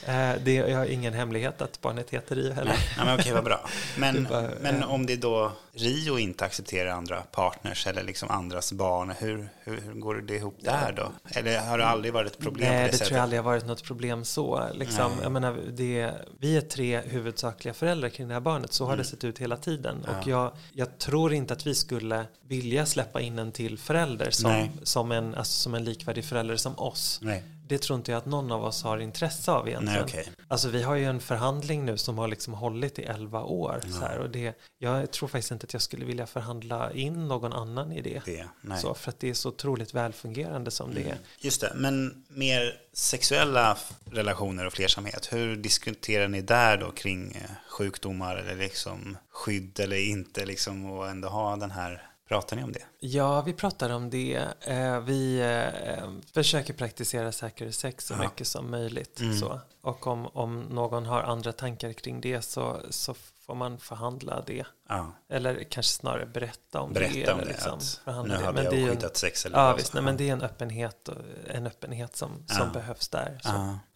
[0.06, 2.70] Eh, det, jag har ingen hemlighet att barnet heter Rio heller.
[2.70, 3.60] Nej, ja, men okej, vad bra.
[3.98, 8.30] Men, Det bara, men eh, om det då Rio inte accepterar andra partners eller liksom
[8.30, 11.12] andras barn, hur, hur, går det ihop där då?
[11.30, 13.06] Eller har det aldrig varit ett problem Nej, på det, det, sättet?
[13.08, 14.68] tror jag aldrig har varit något problem så.
[14.74, 15.20] Liksom, Nej.
[15.22, 18.72] jag menar, det, vi är tre huvudsakliga föräldrar kring det här barnet.
[18.72, 20.00] Så har det sett ut hela tiden.
[20.02, 20.30] Och Mm.
[20.30, 20.52] Ja.
[20.72, 24.70] jag, jag tror inte att vi skulle vilja släppa in en till förälder som, Nej.
[24.82, 27.18] som, en, alltså, som en likvärdig förälder som oss.
[27.22, 29.94] Nej, Det tror inte jag att någon av oss har intresse av egentligen.
[29.94, 30.32] Nej okej.
[30.48, 33.80] Alltså vi har ju en förhandling nu som har liksom hållit i 11 år.
[33.90, 37.52] Så här, och det, jag tror faktiskt inte att jag skulle vilja förhandla in någon
[37.52, 38.22] annan i det.
[38.24, 38.46] Det.
[38.80, 41.18] Så, för att det är så otroligt välfungerande som det är.
[41.40, 47.50] Just det, men mer sexuella relationer och flersamhet, hur diskuterar ni där då kring eh,
[47.68, 52.72] sjukdomar eller liksom skydd eller inte liksom och ändå ha den här, pratar ni om
[52.72, 52.82] det?
[52.98, 54.48] Ja, vi pratar om det.
[54.60, 58.18] Eh, Vi eh, försöker praktisera säker sex så Ja.
[58.18, 59.20] mycket som möjligt.
[59.20, 59.38] Mm.
[59.38, 59.60] Så.
[59.82, 63.14] Och om, om någon har andra tankar kring det så, så
[63.46, 64.64] får man förhandla det.
[64.88, 67.00] Ja, Eller kanske snarare berätta om det.
[67.00, 68.46] berätta om eller det, liksom förhandla nu det.
[68.46, 69.94] hade Men jag det är ju en- oskyddat sex eller Ja, visst.
[69.94, 71.16] Nej, men det är en öppenhet, och-
[71.50, 72.72] en öppenhet som, som Ja.
[72.72, 73.40] behövs där.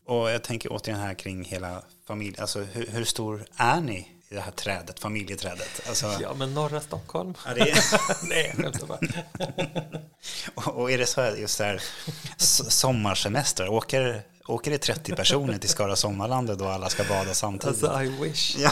[0.07, 4.35] Och jag tänker återigen här kring hela familjen, alltså hur, hur stor är ni i
[4.35, 5.81] det här trädet, familjeträdet?
[5.89, 7.35] Alltså, Ja, men norra Stockholm.
[7.47, 7.79] ja, det är,
[8.29, 8.99] Nej, jag bara.
[10.55, 11.83] och, och är det så här, just där
[12.39, 17.85] s- sommarsemester, åker, åker det 30 personer till Skara Sommarlandet och alla ska bada samtidigt?
[17.85, 18.57] Alltså, I wish.
[18.59, 18.71] Ja,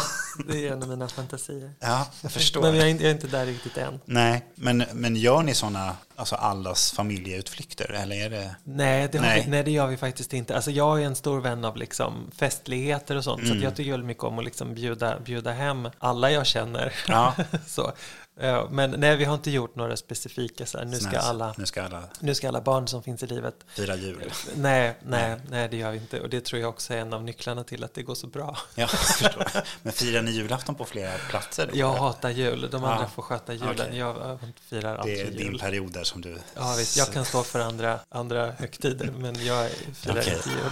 [0.49, 1.73] Det är en av mina fantasier.
[1.81, 2.63] ja, jag förstår.
[2.63, 4.01] Men jag är, inte, jag är inte där riktigt än.
[4.05, 8.55] Nej, men, men gör ni sådana, alltså allas familjeutflykter, eller är det?
[8.65, 9.43] Nej det, Nej.
[9.45, 10.55] Vi, nej, det gör vi faktiskt inte.
[10.55, 13.41] Alltså, jag är en stor vän av liksom, festligheter och sånt.
[13.41, 13.59] Så Mm.
[13.59, 16.93] att jag tycker väldigt mycket om att liksom bjuda, bjuda hem alla jag känner.
[17.09, 17.35] Ja.
[17.67, 17.93] så.
[18.40, 21.66] Eh, Men nej, vi har inte gjort några specifika så här, nu ska, alla, Nu
[21.66, 23.55] ska alla nu ska alla barn som finns i livet.
[23.68, 24.33] fira jul.
[24.57, 26.20] Nej, nej, nej, det gör vi inte.
[26.20, 28.59] Och det tror jag också är en av nycklarna till att det går så bra.
[28.75, 29.47] Ja, förstår.
[29.83, 31.66] Men firar ni julafton på flera platser?
[31.73, 31.79] Då?
[31.79, 33.09] Jag hatar jul, de andra Ja.
[33.14, 33.70] får sköta julen.
[33.70, 33.99] Okej.
[33.99, 34.37] Jag eh,
[34.68, 35.59] firar Det är din jul.
[35.59, 36.38] period där som du...
[36.55, 40.35] Ja, visst, jag kan stå för andra, andra högtider, men jag firar Okej.
[40.37, 40.70] inte jul.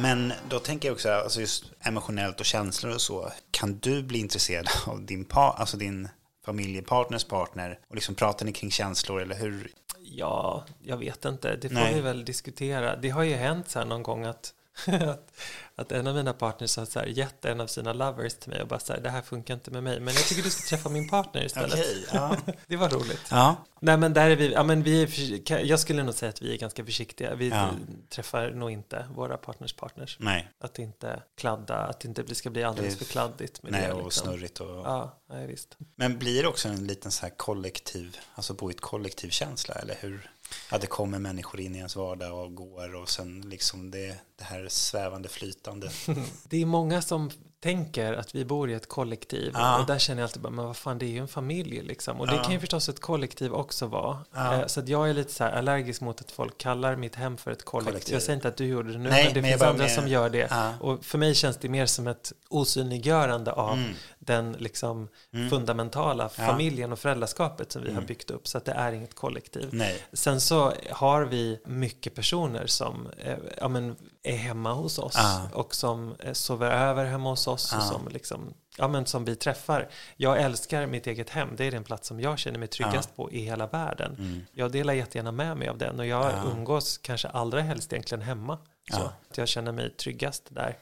[0.00, 3.32] Men då tänker jag också, alltså just emotionellt och känslor och så.
[3.50, 6.08] Kan du bli intresserad av din, pa, alltså din
[6.44, 7.78] familjepartners partner?
[7.88, 9.70] Och liksom pratar ni kring känslor eller hur?
[9.98, 11.56] Ja, jag vet inte.
[11.56, 11.94] Det får Nej.
[11.94, 12.96] vi väl diskutera.
[12.96, 14.54] Det har ju hänt så här någon gång att
[15.10, 15.32] att,
[15.74, 18.62] att en av mina partners har så här gett en av sina lovers till mig
[18.62, 20.68] och bara så här, det här funkar inte med mig, men jag tycker du ska
[20.76, 21.72] träffa min partner istället.
[21.72, 22.36] Okej, ja.
[22.66, 23.20] det var roligt.
[23.30, 26.42] Ja, Nej men där är vi, ja men vi är, jag skulle nog säga att
[26.42, 27.34] vi är ganska försiktiga.
[27.34, 27.70] Vi Ja.
[28.08, 30.16] träffar nog inte våra partners partners.
[30.20, 30.48] nej.
[30.60, 33.92] Att inte kladda, att inte det ska bli alldeles för kladdigt med Nej, det.
[33.92, 34.26] och liksom.
[34.26, 34.68] snurrigt och...
[34.68, 35.76] Ja, nej, visst.
[35.96, 39.74] Men blir det också en liten så här kollektiv, alltså bo i ett kollektiv känsla,
[39.74, 40.30] eller hur?
[40.68, 44.44] Att det kommer människor in i ens vardag och går och sen liksom det, det
[44.44, 45.90] här svävande flytande.
[46.48, 47.30] Det är många som
[47.60, 49.80] tänker att vi bor i ett kollektiv Ja.
[49.80, 52.20] och där känner jag alltid bara, men vad fan det är ju en familj liksom.
[52.20, 52.42] Och det Ja.
[52.42, 54.18] kan ju förstås ett kollektiv också vara.
[54.34, 54.54] Ja.
[54.54, 57.50] Eh, Så att jag är lite så allergisk mot att folk kallar mitt hem för
[57.50, 57.92] ett kollektiv.
[57.92, 58.14] Kollektiv.
[58.14, 59.88] Jag säger inte att du gjorde det nu, Nej, men det men finns andra menar-
[59.88, 60.74] som gör det.
[60.80, 63.92] Och för mig känns det mer som ett osynliggörande av Mm.
[64.18, 65.08] den liksom
[65.50, 66.46] fundamentala Ja.
[66.46, 68.48] familjen och föräldraskapet som vi har byggt upp.
[68.48, 69.68] Så att det är inget kollektiv.
[69.72, 70.02] Nej.
[70.12, 75.48] Sen så har vi mycket personer som eh, ja, men, är hemma hos oss Ja.
[75.52, 77.82] och som eh, sover över hemma hos oss och Ja.
[77.84, 79.88] som, liksom, ja, men, som vi träffar.
[80.16, 81.48] Jag älskar mitt eget hem.
[81.56, 84.14] Det är den plats som jag känner mig tryggast på i hela världen.
[84.18, 84.40] Mm.
[84.52, 86.50] Jag delar jättegärna med mig av den och jag Ja.
[86.52, 88.58] umgås kanske allra helst egentligen hemma.
[88.92, 90.76] Så att jag känner mig tryggast där.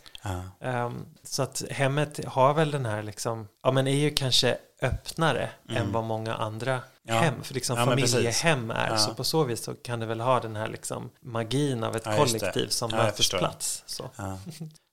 [0.60, 5.50] Ehm, så att hemmet har väl den här liksom, ja men är ju kanske öppnare
[5.68, 7.16] än vad många andra Mm.
[7.16, 7.22] Ja.
[7.22, 8.88] hem, för liksom Ja, familjehem är.
[8.90, 8.98] Ja.
[8.98, 12.02] Så på så vis så kan det väl ha den här liksom magin av ett
[12.06, 13.82] Ja, kollektiv som Ja, mötesplats.
[13.86, 14.10] Så.
[14.16, 14.38] Ja.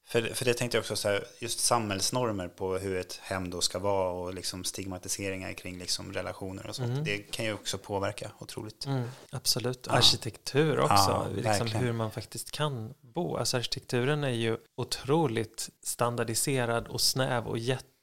[0.08, 3.62] För, för det tänkte jag också så här, just samhällsnormer på hur ett hem då
[3.62, 7.06] ska vara och liksom stigmatiseringar kring liksom relationer och sånt.
[7.06, 8.86] Det kan ju också påverka otroligt.
[8.86, 9.88] Mm, absolut.
[9.88, 13.38] Arkitektur också, Ja, liksom hur man faktiskt kan bo.
[13.38, 17.58] Alltså arkitekturen är ju otroligt standardiserad och snäv och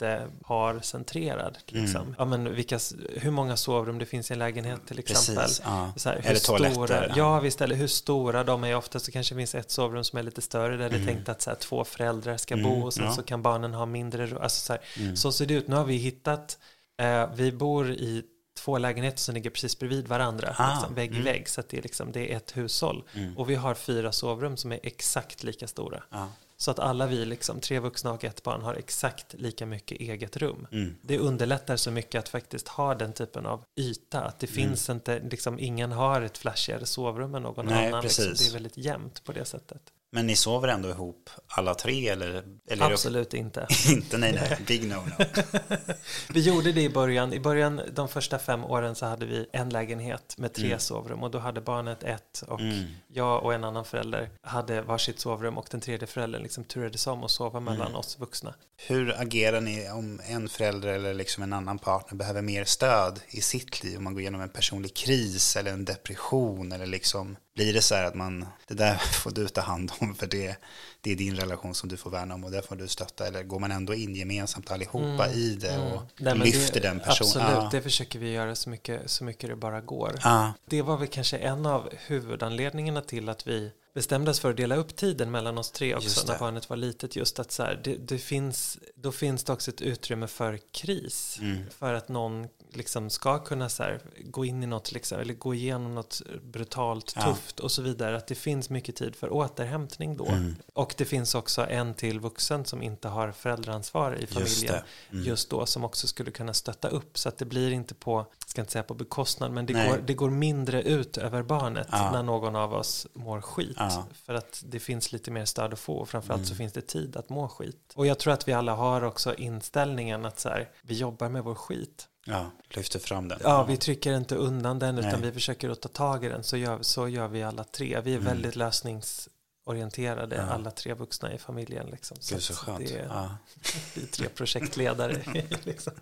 [0.06, 1.58] jätteparcentrerad.
[1.66, 2.02] Liksom.
[2.02, 2.14] Mm.
[2.18, 2.78] Ja, men vilka,
[3.16, 5.44] hur många sovrum det finns i en lägenhet till exempel.
[5.44, 5.92] Precis, ja.
[5.96, 7.14] Så här, hur Eller toaletter, Stora, ja.
[7.16, 7.60] ja, visst.
[7.60, 8.76] Eller hur stora de är.
[8.76, 11.08] Ofta så kanske det finns ett sovrum som är lite större där det Mm.
[11.08, 13.12] är tänkt att så här, två föräldrar ska bo och sen ja.
[13.12, 14.22] så kan barnen ha mindre.
[14.40, 15.16] Alltså, så, här, Mm.
[15.16, 15.68] så ser det ut.
[15.68, 16.58] Nu har vi hittat,
[17.00, 18.22] eh, vi bor i
[18.58, 21.24] två lägenheter som ligger precis bredvid varandra, Ah, liksom, vägg i mm.
[21.24, 21.48] vägg.
[21.48, 23.04] Så att det, är liksom, det är ett hushåll.
[23.14, 23.38] Mm.
[23.38, 26.02] Och vi har fyra sovrum som är exakt lika stora.
[26.10, 26.28] Ja.
[26.62, 30.36] Så att alla vi, liksom, tre vuxna och ett barn, har exakt lika mycket eget
[30.36, 30.66] rum.
[30.72, 30.94] Mm.
[31.02, 34.20] Det underlättar så mycket att faktiskt ha den typen av yta.
[34.24, 34.54] Att det Mm.
[34.68, 38.02] finns inte, liksom, ingen har ett flashigare sovrum än någon Nej, annan.
[38.02, 38.24] Liksom.
[38.24, 39.82] Det är väldigt jämnt på det sättet.
[40.14, 42.28] Men ni sover ändå ihop alla tre eller?
[42.68, 43.66] eller det- Absolut inte.
[43.92, 45.24] inte, nej, nej, big no, no.
[46.32, 47.32] Vi gjorde det i början.
[47.32, 50.78] I början, de första fem åren så hade vi en lägenhet med tre Mm.
[50.78, 52.84] sovrum och då hade barnet ett och Mm.
[53.08, 57.24] jag och en annan förälder hade varsitt sovrum och den tredje föräldern liksom turades om
[57.24, 57.98] att sova mellan Mm.
[57.98, 58.54] oss vuxna.
[58.86, 63.40] Hur agerar ni om en förälder eller liksom en annan partner behöver mer stöd i
[63.40, 63.98] sitt liv?
[63.98, 67.94] Om man går igenom en personlig kris eller en depression eller liksom blir det så
[67.94, 70.56] här att man, det där får du ta hand om för det,
[71.00, 73.42] det är din relation som du får värna om och där får du stötta eller
[73.42, 76.38] går man ändå in gemensamt allihopa i det och Mm.
[76.38, 77.28] Nej, lyfter det, den personen?
[77.46, 77.68] Absolut, Ja.
[77.72, 80.18] det försöker vi göra så mycket, så mycket det bara går.
[80.22, 80.52] Ja.
[80.64, 84.76] Det var väl kanske en av huvudanledningarna till att vi bestämde oss för att dela
[84.76, 87.16] upp tiden mellan oss tre också när barnet var litet.
[87.16, 91.38] Just att så här, det, det finns, då finns det också ett utrymme för kris.
[91.40, 91.70] Mm.
[91.70, 95.54] För att någon liksom ska kunna så här, gå in i något, liksom, eller gå
[95.54, 97.22] igenom något brutalt, Ja.
[97.22, 98.16] tufft och så vidare.
[98.16, 100.26] Att det finns mycket tid för återhämtning då.
[100.26, 100.56] Mm.
[100.74, 104.84] Och det finns också en till vuxen som inte har föräldraansvar i familjen det.
[105.16, 105.24] Mm.
[105.24, 108.60] just då som också skulle kunna stötta upp så att det blir inte på, ska
[108.60, 109.88] inte säga på bekostnad, men det, Nej.
[109.88, 112.10] går, det går mindre ut över barnet Ja.
[112.12, 113.76] när någon av oss mår skit.
[113.78, 114.06] Ja.
[114.24, 116.48] För att det finns lite mer stöd att få och framförallt Mm.
[116.48, 117.92] så finns det tid att må skit.
[117.94, 121.44] Och jag tror att vi alla har också inställningen att så här, vi jobbar med
[121.44, 122.08] vår skit.
[122.24, 123.38] Ja, lyfter fram den.
[123.42, 125.20] Ja, vi trycker inte undan den utan Nej.
[125.20, 126.42] vi försöker att ta tag i den.
[126.44, 128.00] Så gör, så gör vi alla tre.
[128.00, 128.24] Vi är Mm.
[128.26, 130.42] väldigt lösningsorienterade, Ja.
[130.42, 131.86] alla tre vuxna i familjen.
[131.86, 132.16] Liksom.
[132.30, 132.78] Gud så skönt.
[132.78, 133.36] Det är Ja.
[133.94, 135.22] vi är tre projektledare.
[135.64, 135.92] liksom.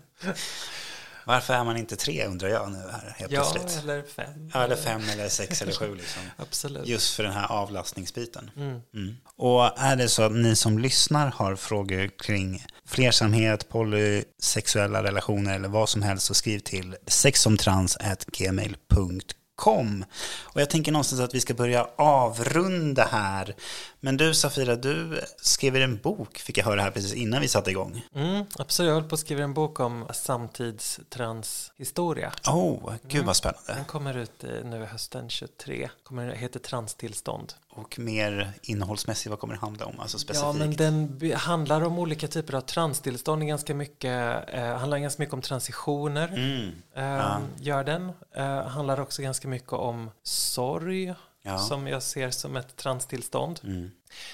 [1.25, 3.83] Varför är man inte tre undrar jag nu här helt Ja, plötsligt.
[3.83, 4.49] eller fem.
[4.53, 6.21] Ja, eller fem eller sex eller sju liksom.
[6.37, 6.87] Absolut.
[6.87, 8.51] Just för den här avlastningsbiten.
[8.55, 8.81] Mm.
[8.93, 9.15] Mm.
[9.35, 15.69] Och är det så att ni som lyssnar har frågor kring flersamhet, polysexuella relationer eller
[15.69, 20.05] vad som helst så skriv till sexomtrans.gmail.com
[20.43, 23.55] Och jag tänker någonstans att vi ska börja avrunda här.
[24.03, 27.71] Men du Safira, du skrev en bok, fick jag höra här precis innan vi satte
[27.71, 28.05] igång.
[28.15, 32.31] Mm, absolut, jag håller på att skriva en bok om samtidstranshistoria.
[32.47, 33.73] Oh, gud vad spännande.
[33.73, 35.89] Den kommer ut eh, nu hösten 23.
[36.03, 37.53] Kommer, heter Transtillstånd.
[37.69, 39.99] Och mer innehållsmässigt, vad kommer det handla om?
[39.99, 40.45] Alltså specifikt.
[40.45, 43.47] Ja, men den handlar om olika typer av transtillstånd.
[43.47, 46.27] Ganska mycket, eh, handlar ganska mycket om transitioner.
[46.27, 46.71] Mm.
[46.95, 48.11] Eh, Gör den.
[48.35, 51.13] Eh, handlar också ganska mycket om sorg.
[51.41, 51.57] Ja.
[51.57, 53.59] som jag ser som ett transtillstånd.
[53.63, 53.91] Mm.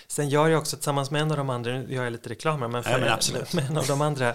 [0.08, 2.60] Sen gör jag också tillsammans med en av de andra, nu gör jag lite reklam
[2.60, 4.34] men, för, ja, men med en av de andra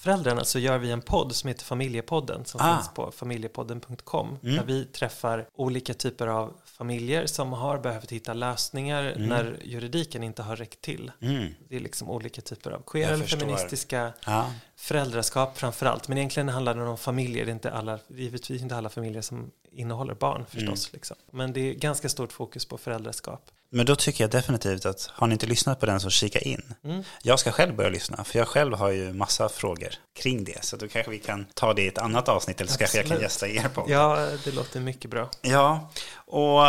[0.00, 2.76] föräldrarna så gör vi en podd som heter Familjepodden som ah.
[2.76, 4.56] finns på familjepodden.com mm.
[4.56, 9.28] där vi träffar olika typer av familjer som har behövt hitta lösningar mm.
[9.28, 11.12] när juridiken inte har räckt till.
[11.20, 11.54] Mm.
[11.68, 14.44] Det är liksom olika typer av queer eller feministiska ah.
[14.76, 16.08] föräldraskap framför allt.
[16.08, 19.50] Men egentligen handlar det om familjer, det är inte alla, givetvis inte alla familjer som
[19.70, 20.88] innehåller barn förstås.
[20.88, 20.92] Mm.
[20.92, 21.16] Liksom.
[21.30, 23.50] Men det är ganska stort fokus på föräldraskap.
[23.72, 26.74] Men då tycker jag definitivt att har ni inte lyssnat på den så kika in.
[26.84, 27.04] Mm.
[27.22, 30.64] Jag ska själv börja lyssna för jag själv har ju massa frågor kring det.
[30.64, 32.92] Så då kanske vi kan ta det i ett annat avsnitt eller så Absolut.
[32.92, 33.84] kanske jag kan gästa er på.
[33.88, 35.30] Ja, det låter mycket bra.
[35.42, 36.60] Ja, och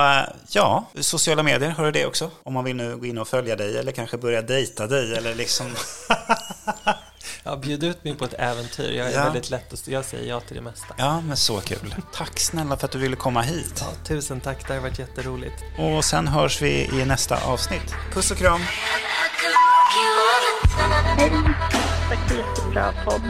[0.50, 2.32] ja, sociala medier, har du det också?
[2.44, 5.36] Om man vill nu gå in och följa dig eller kanske börja dejta dig eller
[5.36, 5.68] liksom
[7.44, 8.92] Ja, bjud ut mig på ett äventyr.
[8.92, 9.24] Jag är ja.
[9.24, 10.96] väldigt lätt att jag säger ja till det mesta.
[10.98, 11.96] Ja, men så kul.
[12.14, 13.76] Tack snälla för att du ville komma hit.
[13.80, 15.64] Ja, tusen tack, det har varit jätteroligt.
[15.78, 17.96] Och sen hörs vi i nästa avsnitt.
[18.14, 18.62] Puss och kram.
[21.18, 21.32] Hej,
[22.10, 23.22] tack för jättebra podd.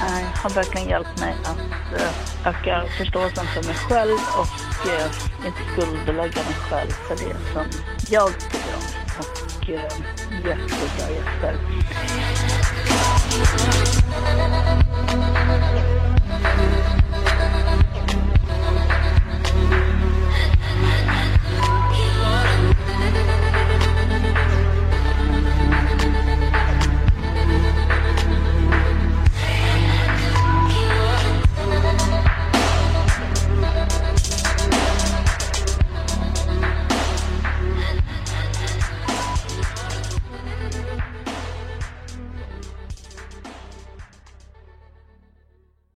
[0.00, 5.58] Det har verkligen hjälpt mig att eh, öka förståelsen för mig själv och eh, inte
[5.72, 7.66] skuldbelägga mig själv för det som
[8.10, 8.82] jag tycker om.
[9.18, 9.82] Och eh,
[10.44, 11.56] jättebra gäster.
[13.30, 13.94] Thank
[16.74, 16.79] you.